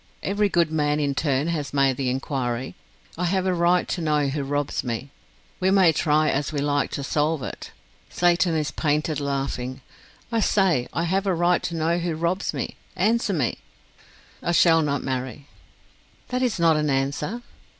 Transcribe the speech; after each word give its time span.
Every 0.23 0.49
good 0.49 0.71
man 0.71 0.99
in 0.99 1.13
turn 1.13 1.49
has 1.49 1.75
made 1.75 1.95
the 1.95 2.09
inquiry. 2.09 2.73
I 3.19 3.25
have 3.25 3.45
a 3.45 3.53
right 3.53 3.87
to 3.89 4.01
know 4.01 4.29
who 4.29 4.41
robs 4.41 4.83
me 4.83 5.11
We 5.59 5.69
may 5.69 5.91
try 5.93 6.31
as 6.31 6.51
we 6.51 6.57
like 6.59 6.89
to 6.93 7.03
solve 7.03 7.43
it. 7.43 7.69
Satan 8.09 8.55
is 8.55 8.71
painted 8.71 9.19
laughing! 9.19 9.81
I 10.31 10.39
say 10.39 10.87
I 10.91 11.03
have 11.03 11.27
a 11.27 11.35
right 11.35 11.61
to 11.61 11.75
know 11.75 11.99
who 11.99 12.15
robs 12.15 12.51
me. 12.51 12.77
Answer 12.95 13.33
me." 13.33 13.59
"I 14.41 14.53
shall 14.53 14.81
not 14.81 15.03
marry." 15.03 15.45
"That 16.29 16.41
is 16.41 16.57
not 16.57 16.77
an 16.77 16.89
answer." 16.89 17.43